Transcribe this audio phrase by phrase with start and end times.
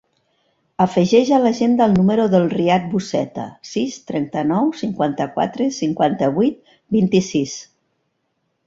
[0.85, 7.57] Afegeix a l'agenda el número del Riyad Buceta: sis, trenta-nou, cinquanta-quatre, cinquanta-vuit, vint-i-sis.